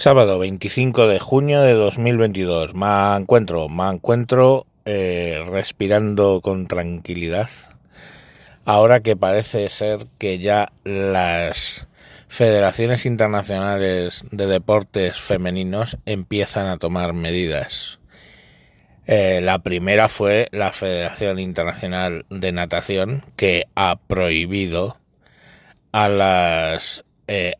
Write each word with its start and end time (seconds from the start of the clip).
Sábado 0.00 0.38
25 0.38 1.08
de 1.08 1.18
junio 1.18 1.60
de 1.60 1.74
2022. 1.74 2.74
Me 2.74 3.16
encuentro, 3.18 3.68
me 3.68 3.86
encuentro 3.86 4.66
eh, 4.86 5.44
respirando 5.46 6.40
con 6.40 6.68
tranquilidad. 6.68 7.50
Ahora 8.64 9.00
que 9.00 9.14
parece 9.14 9.68
ser 9.68 10.06
que 10.16 10.38
ya 10.38 10.72
las 10.84 11.86
federaciones 12.28 13.04
internacionales 13.04 14.24
de 14.30 14.46
deportes 14.46 15.20
femeninos 15.20 15.98
empiezan 16.06 16.68
a 16.68 16.78
tomar 16.78 17.12
medidas. 17.12 18.00
Eh, 19.06 19.40
la 19.42 19.58
primera 19.58 20.08
fue 20.08 20.48
la 20.50 20.72
Federación 20.72 21.38
Internacional 21.38 22.24
de 22.30 22.52
Natación 22.52 23.22
que 23.36 23.66
ha 23.74 23.96
prohibido 24.06 24.96
a 25.92 26.08
las 26.08 27.04
eh, 27.26 27.56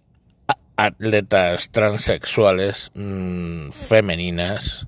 atletas 0.85 1.71
transexuales 1.71 2.91
mmm, 2.95 3.71
femeninas 3.71 4.87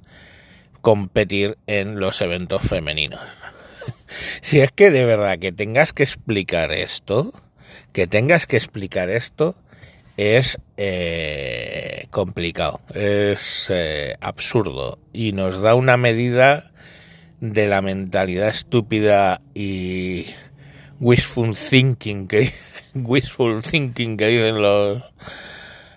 competir 0.81 1.59
en 1.67 2.01
los 2.01 2.21
eventos 2.21 2.63
femeninos. 2.63 3.21
si 4.41 4.61
es 4.61 4.73
que 4.73 4.91
de 4.91 5.05
verdad 5.05 5.39
que 5.39 5.53
tengas 5.53 5.93
que 5.93 6.03
explicar 6.03 6.73
esto, 6.73 7.33
que 7.93 8.07
tengas 8.07 8.47
que 8.47 8.57
explicar 8.57 9.11
esto, 9.11 9.55
es 10.17 10.59
eh, 10.77 12.07
complicado, 12.11 12.81
es 12.95 13.69
eh, 13.71 14.17
absurdo 14.21 14.99
y 15.13 15.33
nos 15.33 15.61
da 15.61 15.75
una 15.75 15.97
medida 15.97 16.73
de 17.41 17.67
la 17.67 17.83
mentalidad 17.83 18.49
estúpida 18.49 19.41
y 19.55 20.27
wishful 21.01 21.55
thinking 21.55 22.29
que 22.29 22.53
wishful 22.95 23.63
thinking 23.63 24.17
que 24.17 24.29
dicen 24.29 24.63
los 24.63 25.03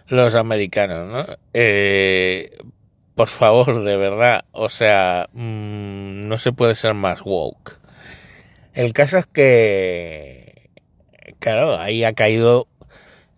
los 0.08 0.36
americanos, 0.36 1.12
¿no? 1.12 1.36
Eh, 1.54 2.52
por 3.16 3.30
favor, 3.30 3.84
de 3.84 3.98
verdad, 3.98 4.46
o 4.52 4.70
sea, 4.70 5.30
mmm, 5.34 6.28
no 6.28 6.38
se 6.38 6.52
puede 6.52 6.76
ser 6.76 6.94
más 6.94 7.22
woke. 7.24 7.80
El 8.74 8.92
caso 8.92 9.18
es 9.18 9.26
que, 9.26 10.70
claro, 11.40 11.80
ahí 11.80 12.04
ha 12.04 12.14
caído 12.14 12.68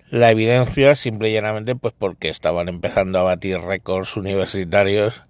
la 0.09 0.31
evidencia 0.31 0.95
simple 0.95 1.29
y 1.29 1.33
llanamente 1.33 1.75
pues 1.75 1.93
porque 1.97 2.29
estaban 2.29 2.69
empezando 2.69 3.19
a 3.19 3.23
batir 3.23 3.59
récords 3.59 4.15
universitarios 4.15 5.23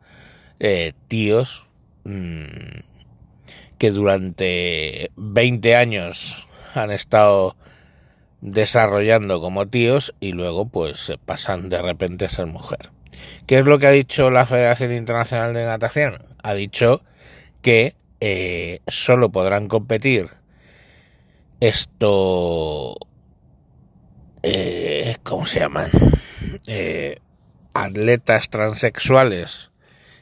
eh, 0.59 0.93
tíos 1.07 1.67
mmm, 2.03 2.45
que 3.77 3.91
durante 3.91 5.11
20 5.15 5.75
años 5.75 6.47
han 6.75 6.91
estado 6.91 7.55
desarrollando 8.51 9.41
como 9.41 9.67
tíos 9.67 10.13
y 10.19 10.31
luego 10.31 10.67
pues 10.67 11.11
pasan 11.25 11.69
de 11.69 11.81
repente 11.81 12.25
a 12.25 12.29
ser 12.29 12.45
mujer. 12.45 12.91
¿Qué 13.45 13.59
es 13.59 13.65
lo 13.65 13.79
que 13.79 13.87
ha 13.87 13.91
dicho 13.91 14.29
la 14.29 14.45
Federación 14.45 14.93
Internacional 14.93 15.53
de 15.53 15.65
Natación? 15.65 16.17
Ha 16.43 16.53
dicho 16.53 17.03
que 17.61 17.95
eh, 18.19 18.79
solo 18.87 19.31
podrán 19.31 19.67
competir 19.67 20.29
esto... 21.59 22.95
Eh, 24.43 25.17
¿Cómo 25.23 25.45
se 25.45 25.59
llaman? 25.59 25.89
Eh, 26.67 27.19
atletas 27.73 28.49
transexuales 28.49 29.71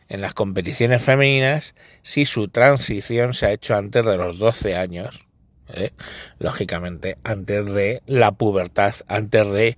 en 0.07 0.21
las 0.21 0.33
competiciones 0.33 1.01
femeninas 1.01 1.75
si 2.01 2.25
su 2.25 2.47
transición 2.47 3.33
se 3.33 3.47
ha 3.47 3.51
hecho 3.51 3.75
antes 3.75 4.05
de 4.05 4.17
los 4.17 4.39
12 4.39 4.75
años 4.75 5.25
¿eh? 5.73 5.91
lógicamente, 6.39 7.17
antes 7.23 7.73
de 7.73 8.01
la 8.05 8.31
pubertad, 8.31 8.93
antes 9.07 9.51
de 9.51 9.77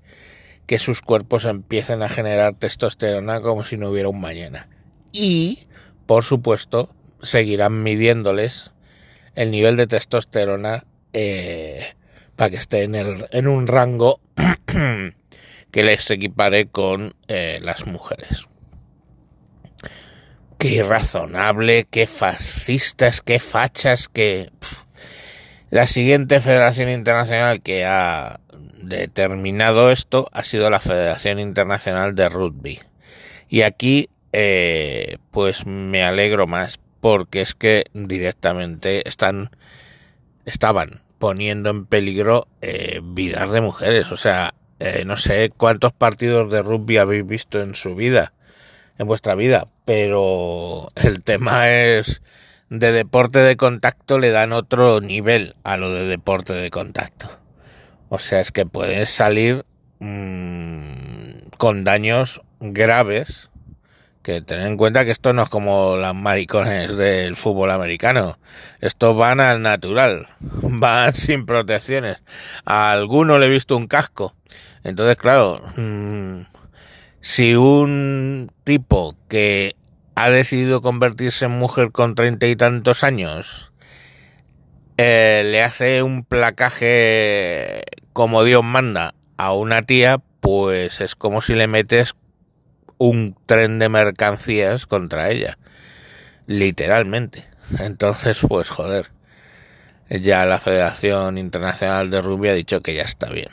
que 0.66 0.80
sus 0.80 1.02
cuerpos 1.02 1.46
empiecen 1.46 2.04
a 2.04 2.10
generar 2.10 2.54
testosterona 2.56 3.42
como 3.42 3.64
si 3.64 3.78
no 3.78 3.90
hubiera 3.90 4.10
un 4.10 4.20
mañana. 4.20 4.68
Y, 5.12 5.68
por 6.06 6.24
supuesto, 6.24 6.94
seguirán 7.22 7.84
midiéndoles 7.84 8.72
el 9.36 9.52
nivel 9.52 9.78
de 9.78 9.88
testosterona 9.88 10.84
eh, 11.14 11.94
para 12.36 12.50
que 12.50 12.58
esté 12.58 12.84
en, 12.84 12.96
el, 12.96 13.26
en 13.32 13.48
un 13.48 13.68
rango 13.68 14.20
que 15.72 15.84
les 15.84 16.12
equipare 16.12 16.68
con 16.68 17.16
eh, 17.28 17.60
las 17.62 17.88
mujeres. 17.88 18.48
Qué 20.58 20.70
irrazonable, 20.70 21.88
qué 21.90 22.08
fascistas, 22.08 23.22
qué 23.22 23.40
fachas, 23.40 24.08
qué... 24.08 24.50
la 25.70 25.88
siguiente 25.88 26.40
federación 26.40 26.90
internacional 26.90 27.62
que 27.62 27.86
ha 27.86 28.40
determinado 28.82 29.92
esto 29.92 30.30
ha 30.32 30.44
sido 30.44 30.70
la 30.70 30.80
Federación 30.80 31.40
Internacional 31.40 32.16
de 32.16 32.30
Rugby. 32.30 32.80
Y 33.50 33.62
aquí, 33.62 34.10
eh, 34.32 35.18
pues 35.32 35.66
me 35.66 36.04
alegro 36.04 36.48
más 36.48 36.80
porque 37.00 37.42
es 37.42 37.54
que 37.54 37.86
directamente 37.94 39.08
están, 39.08 39.52
estaban 40.46 41.02
poniendo 41.20 41.70
en 41.70 41.86
peligro 41.86 42.48
eh, 42.62 43.02
vidas 43.04 43.52
de 43.52 43.62
mujeres. 43.62 44.12
O 44.12 44.18
sea, 44.18 44.54
eh, 44.80 45.04
no 45.06 45.18
sé 45.18 45.52
cuántos 45.56 45.92
partidos 45.92 46.52
de 46.52 46.62
rugby 46.62 46.98
habéis 46.98 47.26
visto 47.26 47.60
en 47.62 47.76
su 47.76 47.96
vida, 47.96 48.34
en 48.98 49.08
vuestra 49.08 49.36
vida, 49.36 49.68
pero 49.86 50.90
el 50.96 51.24
tema 51.24 51.70
es 51.70 52.22
de 52.70 52.92
deporte 52.92 53.40
de 53.40 53.56
contacto 53.56 54.20
le 54.20 54.30
dan 54.30 54.52
otro 54.54 55.00
nivel 55.02 55.54
a 55.64 55.78
lo 55.78 55.94
de 55.94 56.06
deporte 56.06 56.54
de 56.54 56.70
contacto. 56.70 57.30
O 58.10 58.20
sea, 58.20 58.40
es 58.40 58.52
que 58.52 58.66
puedes 58.66 59.10
salir 59.10 59.66
mmm, 60.00 60.82
con 61.58 61.84
daños 61.84 62.42
graves. 62.60 63.50
Que 64.22 64.42
ten 64.42 64.60
en 64.60 64.76
cuenta 64.76 65.06
que 65.06 65.12
esto 65.12 65.32
no 65.32 65.44
es 65.44 65.50
como 65.50 65.96
las 65.96 66.14
maricones 66.14 66.98
del 66.98 67.38
fútbol 67.38 67.72
americano. 67.72 68.38
Estos 68.82 69.16
van 69.16 69.40
al 69.40 69.62
natural. 69.62 70.28
Van 70.40 71.16
sin 71.16 71.46
protecciones. 71.46 72.22
A 72.66 72.92
alguno 72.92 73.40
le 73.40 73.46
he 73.46 73.50
visto 73.50 73.78
un 73.78 73.88
casco. 73.88 74.36
Entonces, 74.84 75.16
claro, 75.16 75.62
mmm, 75.78 76.42
si 77.22 77.56
un 77.56 78.52
tipo 78.66 79.16
que 79.30 79.77
ha 80.18 80.32
decidido 80.32 80.82
convertirse 80.82 81.46
en 81.46 81.52
mujer 81.52 81.92
con 81.92 82.16
treinta 82.16 82.48
y 82.48 82.56
tantos 82.56 83.04
años, 83.04 83.72
eh, 84.98 85.44
le 85.46 85.62
hace 85.62 86.02
un 86.02 86.24
placaje 86.24 87.84
como 88.14 88.44
Dios 88.44 88.64
manda 88.64 89.14
a 89.38 89.54
una 89.54 89.84
tía, 89.84 90.18
pues 90.40 91.02
es 91.02 91.14
como 91.14 91.44
si 91.44 91.54
le 91.54 91.68
metes 91.68 92.16
un 92.98 93.38
tren 93.46 93.78
de 93.78 93.90
mercancías 93.90 94.88
contra 94.88 95.30
ella. 95.30 95.60
Literalmente. 96.48 97.46
Entonces, 97.78 98.40
pues 98.50 98.72
joder. 98.72 99.12
Ya 100.10 100.46
la 100.46 100.60
Federación 100.60 101.38
Internacional 101.38 102.10
de 102.10 102.24
Rugby 102.24 102.50
ha 102.50 102.54
dicho 102.56 102.82
que 102.82 102.96
ya 102.96 103.04
está 103.04 103.30
bien. 103.30 103.50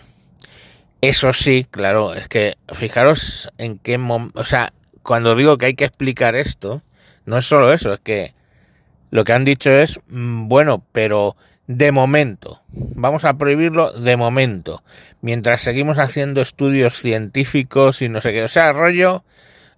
Eso 1.02 1.34
sí, 1.34 1.66
claro, 1.70 2.14
es 2.14 2.26
que 2.28 2.56
fijaros 2.72 3.50
en 3.58 3.76
qué 3.76 3.98
momento, 3.98 4.40
o 4.40 4.46
sea, 4.46 4.72
cuando 5.04 5.36
digo 5.36 5.58
que 5.58 5.66
hay 5.66 5.74
que 5.74 5.84
explicar 5.84 6.34
esto, 6.34 6.82
no 7.26 7.38
es 7.38 7.44
solo 7.44 7.72
eso, 7.72 7.92
es 7.92 8.00
que 8.00 8.34
lo 9.10 9.24
que 9.24 9.32
han 9.32 9.44
dicho 9.44 9.70
es, 9.70 10.00
mm, 10.08 10.48
bueno, 10.48 10.82
pero 10.92 11.36
de 11.66 11.92
momento, 11.92 12.62
vamos 12.68 13.24
a 13.24 13.38
prohibirlo 13.38 13.92
de 13.92 14.16
momento, 14.16 14.82
mientras 15.20 15.60
seguimos 15.60 15.98
haciendo 15.98 16.40
estudios 16.42 16.98
científicos 16.98 18.02
y 18.02 18.08
no 18.08 18.20
sé 18.20 18.32
qué, 18.32 18.42
o 18.42 18.48
sea, 18.48 18.72
rollo, 18.72 19.24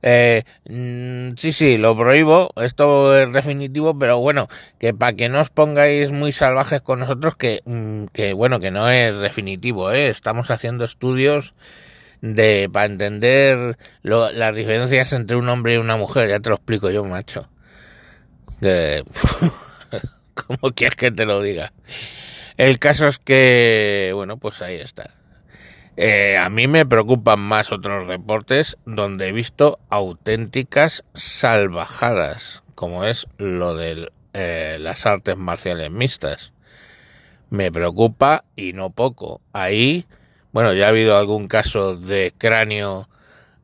eh, 0.03 0.45
mm, 0.69 1.37
sí, 1.37 1.53
sí, 1.53 1.79
lo 1.79 1.97
prohíbo, 1.97 2.51
esto 2.63 3.19
es 3.19 3.33
definitivo, 3.33 3.99
pero 3.99 4.19
bueno, 4.19 4.49
que 4.79 4.95
para 4.95 5.15
que 5.15 5.29
no 5.29 5.41
os 5.41 5.51
pongáis 5.51 6.13
muy 6.13 6.33
salvajes 6.33 6.81
con 6.81 7.01
nosotros, 7.01 7.37
que, 7.37 7.63
mm, 7.65 8.07
que 8.13 8.33
bueno, 8.33 8.61
que 8.61 8.71
no 8.71 8.89
es 8.89 9.19
definitivo, 9.19 9.91
¿eh? 9.93 10.09
estamos 10.09 10.51
haciendo 10.51 10.85
estudios 10.85 11.55
de 12.21 12.69
para 12.73 12.87
entender 12.87 13.77
lo, 14.03 14.31
las 14.33 14.55
diferencias 14.55 15.13
entre 15.13 15.37
un 15.37 15.49
hombre 15.49 15.75
y 15.75 15.77
una 15.77 15.97
mujer, 15.97 16.29
ya 16.29 16.41
te 16.41 16.51
lo 16.51 16.57
explico 16.57 16.91
yo, 16.91 17.05
macho. 17.05 17.49
Eh, 18.61 19.03
¿Cómo 20.35 20.75
quieres 20.75 20.97
que 20.97 21.11
te 21.11 21.25
lo 21.25 21.41
diga? 21.43 21.73
El 22.57 22.79
caso 22.79 23.07
es 23.07 23.19
que, 23.19 24.13
bueno, 24.15 24.39
pues 24.39 24.63
ahí 24.63 24.77
está. 24.77 25.11
Eh, 25.97 26.37
a 26.37 26.51
mí 26.51 26.69
me 26.69 26.85
preocupan 26.85 27.41
más 27.41 27.73
otros 27.73 28.07
deportes 28.07 28.77
donde 28.85 29.29
he 29.29 29.33
visto 29.33 29.79
auténticas 29.89 31.05
salvajadas, 31.15 32.63
como 32.75 33.05
es 33.05 33.27
lo 33.39 33.75
de 33.75 34.11
eh, 34.35 34.77
las 34.81 35.07
artes 35.07 35.39
marciales 35.39 35.91
mixtas. 35.91 36.53
Me 37.49 37.73
preocupa 37.73 38.45
y 38.57 38.75
no 38.75 38.91
poco. 38.91 39.41
Ahí 39.53 40.07
bueno, 40.57 40.73
ya 40.73 40.87
ha 40.87 40.89
habido 40.89 41.19
algún 41.19 41.49
caso 41.49 41.97
de 41.97 42.33
cráneo, 42.39 43.11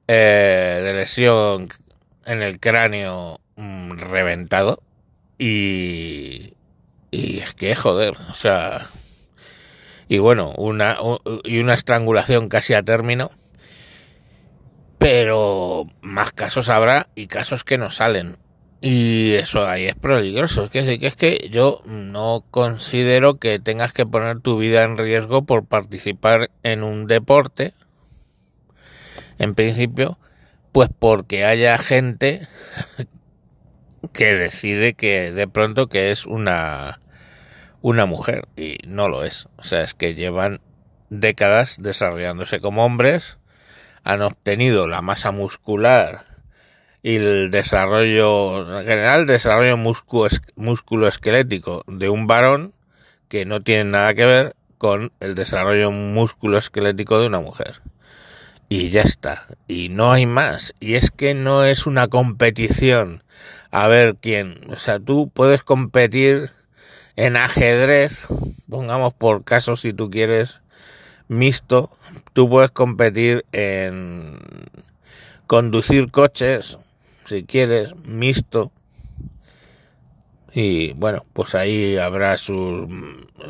eh, 0.08 0.82
de 0.84 0.92
lesión 0.92 1.68
en 2.26 2.42
el 2.42 2.60
cráneo 2.60 3.40
mmm, 3.56 3.92
reventado. 3.92 4.82
Y, 5.38 6.52
y 7.10 7.38
es 7.38 7.54
que, 7.54 7.74
joder, 7.74 8.18
o 8.28 8.34
sea, 8.34 8.88
y 10.06 10.18
bueno, 10.18 10.52
una, 10.58 10.98
y 11.44 11.60
una 11.60 11.72
estrangulación 11.72 12.50
casi 12.50 12.74
a 12.74 12.82
término. 12.82 13.30
Pero 14.98 15.86
más 16.02 16.32
casos 16.32 16.68
habrá 16.68 17.08
y 17.14 17.26
casos 17.26 17.64
que 17.64 17.78
no 17.78 17.88
salen. 17.88 18.36
Y 18.84 19.34
eso 19.34 19.64
ahí 19.64 19.86
es 19.86 19.94
peligroso. 19.94 20.64
Es 20.64 20.70
que 20.70 20.98
es 21.00 21.14
que 21.14 21.48
yo 21.52 21.82
no 21.86 22.44
considero 22.50 23.38
que 23.38 23.60
tengas 23.60 23.92
que 23.92 24.04
poner 24.04 24.40
tu 24.40 24.58
vida 24.58 24.82
en 24.82 24.98
riesgo 24.98 25.44
por 25.44 25.64
participar 25.64 26.50
en 26.64 26.82
un 26.82 27.06
deporte. 27.06 27.74
En 29.38 29.54
principio, 29.54 30.18
pues 30.72 30.90
porque 30.98 31.44
haya 31.44 31.78
gente 31.78 32.48
que 34.12 34.34
decide 34.34 34.94
que 34.94 35.30
de 35.30 35.46
pronto 35.46 35.86
que 35.86 36.10
es 36.10 36.26
una 36.26 36.98
una 37.82 38.04
mujer 38.04 38.48
y 38.56 38.78
no 38.84 39.08
lo 39.08 39.22
es. 39.22 39.46
O 39.58 39.62
sea, 39.62 39.82
es 39.82 39.94
que 39.94 40.16
llevan 40.16 40.60
décadas 41.08 41.76
desarrollándose 41.80 42.60
como 42.60 42.84
hombres, 42.84 43.38
han 44.02 44.22
obtenido 44.22 44.88
la 44.88 45.02
masa 45.02 45.30
muscular 45.30 46.31
y 47.02 47.16
el 47.16 47.50
desarrollo 47.50 48.80
en 48.80 48.86
general, 48.86 49.26
desarrollo 49.26 49.76
músculo 49.76 51.08
esquelético 51.08 51.82
de 51.86 52.08
un 52.08 52.26
varón 52.26 52.72
que 53.28 53.44
no 53.44 53.62
tiene 53.62 53.84
nada 53.84 54.14
que 54.14 54.26
ver 54.26 54.56
con 54.78 55.12
el 55.20 55.34
desarrollo 55.34 55.90
músculo 55.90 56.58
esquelético 56.58 57.20
de 57.20 57.26
una 57.26 57.40
mujer. 57.40 57.80
Y 58.68 58.90
ya 58.90 59.02
está. 59.02 59.46
Y 59.68 59.90
no 59.90 60.12
hay 60.12 60.26
más. 60.26 60.74
Y 60.80 60.94
es 60.94 61.10
que 61.10 61.34
no 61.34 61.64
es 61.64 61.86
una 61.86 62.08
competición. 62.08 63.22
A 63.70 63.86
ver 63.86 64.16
quién. 64.20 64.58
O 64.70 64.76
sea, 64.76 64.98
tú 64.98 65.30
puedes 65.32 65.62
competir 65.62 66.50
en 67.16 67.36
ajedrez, 67.36 68.26
pongamos 68.68 69.12
por 69.12 69.44
caso 69.44 69.76
si 69.76 69.92
tú 69.92 70.10
quieres 70.10 70.60
mixto, 71.28 71.90
tú 72.32 72.48
puedes 72.48 72.70
competir 72.70 73.44
en 73.52 74.38
conducir 75.46 76.10
coches, 76.10 76.78
si 77.32 77.44
quieres, 77.44 77.96
mixto. 78.04 78.72
Y 80.54 80.92
bueno, 80.92 81.24
pues 81.32 81.54
ahí 81.54 81.96
habrá 81.96 82.36
sus, 82.36 82.86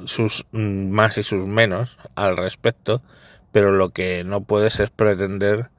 sus 0.04 0.46
más 0.52 1.18
y 1.18 1.24
sus 1.24 1.46
menos 1.46 1.98
al 2.14 2.36
respecto, 2.36 3.02
pero 3.50 3.72
lo 3.72 3.88
que 3.88 4.22
no 4.22 4.44
puedes 4.44 4.78
es 4.78 4.90
pretender 4.90 5.70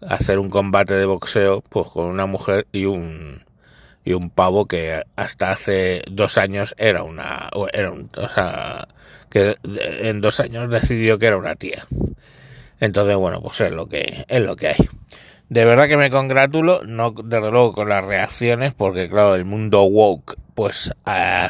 hacer 0.00 0.40
un 0.40 0.50
combate 0.50 0.94
de 0.94 1.04
boxeo 1.04 1.62
pues 1.62 1.86
con 1.88 2.06
una 2.06 2.26
mujer 2.26 2.66
y 2.72 2.84
un 2.86 3.42
y 4.04 4.12
un 4.12 4.28
pavo 4.28 4.66
que 4.66 5.02
hasta 5.16 5.50
hace 5.50 6.02
dos 6.10 6.36
años 6.36 6.74
era 6.76 7.04
una 7.04 7.48
era 7.72 7.90
un, 7.90 8.10
o 8.18 8.28
sea 8.28 8.86
que 9.30 9.56
en 9.64 10.20
dos 10.20 10.40
años 10.40 10.68
decidió 10.68 11.18
que 11.18 11.26
era 11.26 11.38
una 11.38 11.54
tía 11.54 11.86
entonces 12.80 13.16
bueno 13.16 13.40
pues 13.40 13.62
es 13.62 13.72
lo 13.72 13.88
que 13.88 14.26
es 14.28 14.42
lo 14.42 14.56
que 14.56 14.68
hay 14.68 14.88
de 15.48 15.64
verdad 15.64 15.88
que 15.88 15.96
me 15.96 16.10
congratulo 16.10 16.82
no 16.86 17.12
desde 17.12 17.50
luego 17.50 17.72
con 17.72 17.88
las 17.88 18.04
reacciones 18.04 18.74
porque 18.74 19.08
claro 19.08 19.34
el 19.34 19.44
mundo 19.44 19.82
woke 19.82 20.36
pues 20.54 20.92
uh, 21.06 21.48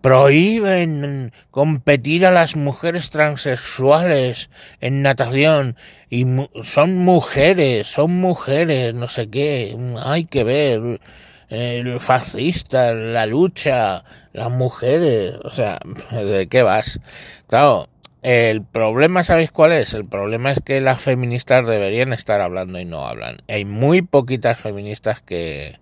prohíben 0.00 1.32
competir 1.50 2.26
a 2.26 2.30
las 2.30 2.56
mujeres 2.56 3.10
transexuales 3.10 4.50
en 4.80 5.02
natación 5.02 5.76
y 6.08 6.26
son 6.62 6.98
mujeres 6.98 7.86
son 7.88 8.16
mujeres 8.16 8.94
no 8.94 9.08
sé 9.08 9.28
qué 9.28 9.76
hay 10.04 10.24
que 10.24 10.44
ver 10.44 11.00
el 11.48 11.98
fascista, 11.98 12.92
la 12.92 13.26
lucha, 13.26 14.04
las 14.32 14.50
mujeres, 14.50 15.34
o 15.42 15.50
sea, 15.50 15.78
¿de 16.10 16.46
qué 16.48 16.62
vas? 16.62 17.00
Claro, 17.46 17.88
el 18.28 18.62
problema, 18.62 19.24
¿sabéis 19.24 19.50
cuál 19.50 19.72
es? 19.72 19.94
El 19.94 20.04
problema 20.04 20.52
es 20.52 20.60
que 20.64 20.80
las 20.80 21.00
feministas 21.00 21.66
deberían 21.66 22.12
estar 22.12 22.40
hablando 22.42 22.78
y 22.78 22.84
no 22.84 23.06
hablan. 23.06 23.38
Hay 23.48 23.64
muy 23.64 24.02
poquitas 24.02 24.58
feministas 24.58 25.22
que, 25.22 25.78